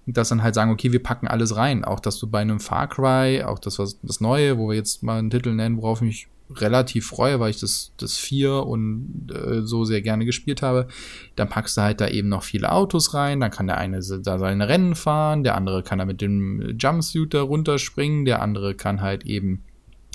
[0.05, 1.83] dass dann halt sagen, okay, wir packen alles rein.
[1.85, 5.03] Auch dass du bei einem Far Cry, auch das was das Neue, wo wir jetzt
[5.03, 9.31] mal einen Titel nennen, worauf ich mich relativ freue, weil ich das, das 4 und
[9.33, 10.87] äh, so sehr gerne gespielt habe,
[11.35, 14.39] dann packst du halt da eben noch viele Autos rein, dann kann der eine da
[14.39, 19.01] seine Rennen fahren, der andere kann da mit dem Jumpsuit da runterspringen, der andere kann
[19.01, 19.63] halt eben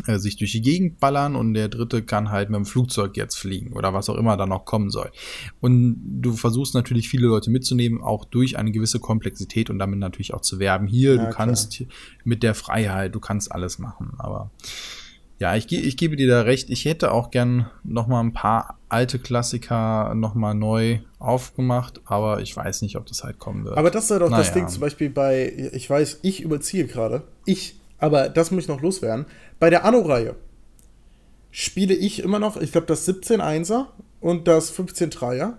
[0.06, 3.36] äh, sich durch die Gegend ballern und der dritte kann halt mit dem Flugzeug jetzt
[3.36, 5.10] fliegen oder was auch immer da noch kommen soll.
[5.60, 10.34] Und du versuchst natürlich viele Leute mitzunehmen, auch durch eine gewisse Komplexität und damit natürlich
[10.34, 10.86] auch zu werben.
[10.86, 11.88] Hier, ja, du kannst klar.
[12.24, 14.50] mit der Freiheit, du kannst alles machen, aber
[15.40, 16.68] ja, ich, ich gebe dir da recht.
[16.68, 22.40] Ich hätte auch gern noch mal ein paar alte Klassiker noch mal neu aufgemacht, aber
[22.40, 23.76] ich weiß nicht, ob das halt kommen wird.
[23.76, 24.42] Aber das ist ja doch naja.
[24.42, 28.68] das Ding zum Beispiel bei, ich weiß, ich überziehe gerade, ich, aber das muss ich
[28.68, 29.26] noch loswerden.
[29.58, 30.36] Bei der Anno-Reihe
[31.50, 33.86] spiele ich immer noch, ich glaube, das 17-1er
[34.20, 35.54] und das 15-3er,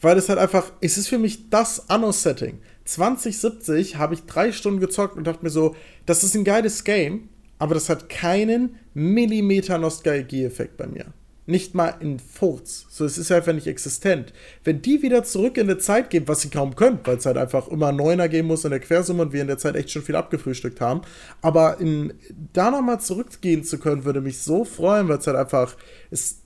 [0.00, 2.60] weil es halt einfach, es ist für mich das Anno-Setting.
[2.84, 7.28] 2070 habe ich drei Stunden gezockt und dachte mir so, das ist ein geiles Game,
[7.58, 11.06] aber das hat keinen Millimeter Nostalgie-Effekt bei mir.
[11.46, 12.86] Nicht mal in Furz.
[12.90, 14.32] So, es ist einfach nicht existent.
[14.62, 17.36] Wenn die wieder zurück in der Zeit gehen, was sie kaum können, weil es halt
[17.36, 20.02] einfach immer neuner gehen muss in der Quersumme und wir in der Zeit echt schon
[20.02, 21.02] viel abgefrühstückt haben.
[21.42, 22.14] Aber in,
[22.52, 25.76] da nochmal zurückgehen zu können, würde mich so freuen, weil es halt einfach
[26.10, 26.38] ist,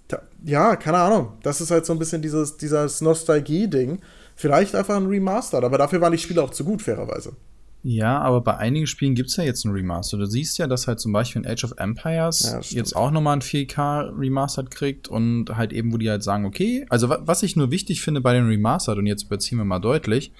[0.45, 1.35] ja, keine Ahnung.
[1.43, 4.01] Das ist halt so ein bisschen dieses, dieses Nostalgie-Ding
[4.37, 7.35] Vielleicht einfach ein Remastered, aber dafür waren die Spiele auch zu gut, fairerweise.
[7.87, 10.17] Ja, aber bei einigen Spielen gibt es ja jetzt ein Remaster.
[10.17, 13.37] Du siehst ja, dass halt zum Beispiel in Age of Empires ja, jetzt auch nochmal
[13.37, 17.57] ein 4K Remastered kriegt und halt eben, wo die halt sagen, okay, also was ich
[17.57, 20.33] nur wichtig finde bei den Remastered, und jetzt überziehen wir mal deutlich,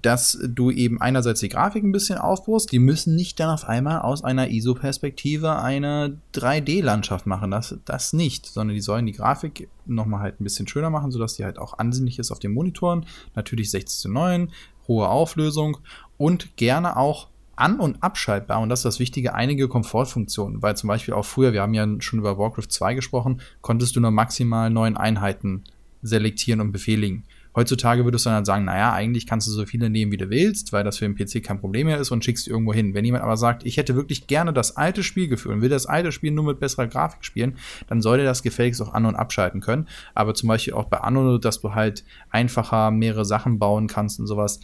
[0.00, 4.00] dass du eben einerseits die Grafik ein bisschen aufbaust, die müssen nicht dann auf einmal
[4.00, 10.20] aus einer ISO-Perspektive eine 3D-Landschaft machen, das, das nicht, sondern die sollen die Grafik nochmal
[10.20, 13.70] halt ein bisschen schöner machen, sodass die halt auch ansehnlich ist auf den Monitoren, natürlich
[13.70, 14.50] 16 zu 9,
[14.88, 15.78] hohe Auflösung
[16.20, 20.88] und gerne auch an- und abschaltbar, und das ist das Wichtige, einige Komfortfunktionen, weil zum
[20.88, 24.68] Beispiel auch früher, wir haben ja schon über Warcraft 2 gesprochen, konntest du nur maximal
[24.68, 25.64] neun Einheiten
[26.02, 27.24] selektieren und befehligen.
[27.56, 30.72] Heutzutage würdest du dann sagen, naja, eigentlich kannst du so viele nehmen, wie du willst,
[30.72, 32.94] weil das für den PC kein Problem mehr ist und schickst du irgendwo hin.
[32.94, 36.12] Wenn jemand aber sagt, ich hätte wirklich gerne das alte Spielgefühl und will das alte
[36.12, 37.56] Spiel nur mit besserer Grafik spielen,
[37.88, 39.88] dann sollte das gefälligst auch an- und abschalten können.
[40.14, 44.26] Aber zum Beispiel auch bei Anno, dass du halt einfacher mehrere Sachen bauen kannst und
[44.26, 44.60] sowas.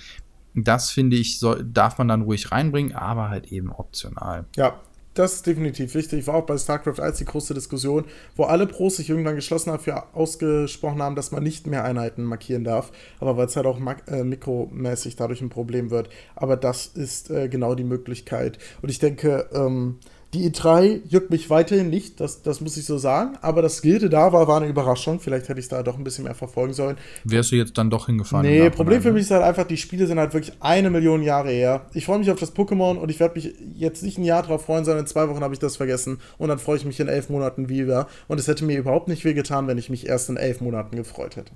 [0.57, 4.47] Das finde ich, soll, darf man dann ruhig reinbringen, aber halt eben optional.
[4.57, 4.81] Ja,
[5.17, 6.27] das ist definitiv wichtig.
[6.27, 8.05] War auch bei StarCraft 1 die große Diskussion,
[8.37, 12.65] wo alle Pros sich irgendwann geschlossen dafür ausgesprochen haben, dass man nicht mehr Einheiten markieren
[12.65, 12.93] darf.
[13.19, 16.11] Aber weil es halt auch äh, mikromäßig dadurch ein Problem wird.
[16.35, 18.59] Aber das ist äh, genau die Möglichkeit.
[18.83, 19.99] Und ich denke, ähm,
[20.35, 23.39] die E3 juckt mich weiterhin nicht, das, das muss ich so sagen.
[23.43, 25.21] Aber dass Gilde da war, war eine Überraschung.
[25.21, 26.97] Vielleicht hätte ich da doch ein bisschen mehr verfolgen sollen.
[27.25, 28.45] Wärst du jetzt dann doch hingefahren?
[28.45, 31.51] Nee, Problem für mich ist halt einfach, die Spiele sind halt wirklich eine Million Jahre
[31.51, 31.87] her.
[31.95, 34.65] Ich freue mich auf das Pokémon und ich werde mich jetzt nicht ein Jahr drauf
[34.65, 36.19] freuen, sondern in zwei Wochen habe ich das vergessen.
[36.39, 38.09] Und dann freue ich mich in elf Monaten wieder.
[38.29, 41.37] Und es hätte mir überhaupt nicht wehgetan, wenn ich mich erst in elf Monaten gefreut
[41.37, 41.53] hätte.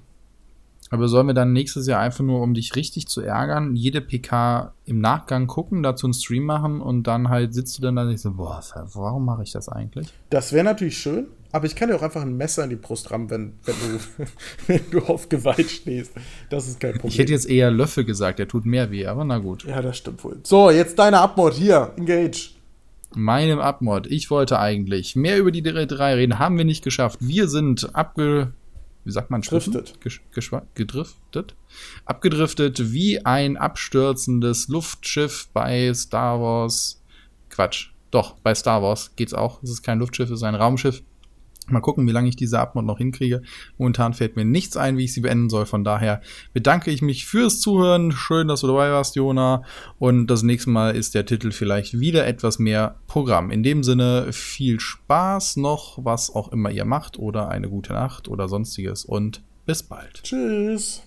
[0.92, 4.74] Aber sollen wir dann nächstes Jahr einfach nur, um dich richtig zu ärgern, jede PK
[4.84, 8.08] im Nachgang gucken, dazu einen Stream machen und dann halt sitzt du dann da und
[8.08, 8.60] denkst so, boah,
[8.94, 10.08] warum mache ich das eigentlich?
[10.30, 13.12] Das wäre natürlich schön, aber ich kann dir auch einfach ein Messer in die Brust
[13.12, 14.24] rammen, wenn, wenn, du,
[14.66, 16.12] wenn du auf Gewalt stehst.
[16.50, 17.10] Das ist kein Problem.
[17.10, 19.64] Ich hätte jetzt eher Löffel gesagt, der tut mehr weh, aber na gut.
[19.64, 20.38] Ja, das stimmt wohl.
[20.42, 22.50] So, jetzt deine Abmord hier, Engage.
[23.14, 24.08] Meinem Abmord.
[24.08, 27.18] Ich wollte eigentlich mehr über die drei reden, haben wir nicht geschafft.
[27.20, 28.52] Wir sind abge
[29.04, 29.98] wie sagt man, Driftet.
[30.74, 31.54] gedriftet,
[32.04, 37.02] abgedriftet wie ein abstürzendes Luftschiff bei Star Wars.
[37.48, 37.90] Quatsch.
[38.10, 39.62] Doch, bei Star Wars geht's auch.
[39.62, 41.02] Es ist kein Luftschiff, es ist ein Raumschiff.
[41.68, 43.42] Mal gucken, wie lange ich diese Abmod noch hinkriege.
[43.78, 45.66] Momentan fällt mir nichts ein, wie ich sie beenden soll.
[45.66, 46.20] Von daher
[46.52, 48.12] bedanke ich mich fürs Zuhören.
[48.12, 49.62] Schön, dass du dabei warst, Jona.
[49.98, 53.50] Und das nächste Mal ist der Titel vielleicht wieder etwas mehr Programm.
[53.50, 58.28] In dem Sinne viel Spaß noch, was auch immer ihr macht oder eine gute Nacht
[58.28, 60.22] oder sonstiges und bis bald.
[60.24, 61.02] Tschüss.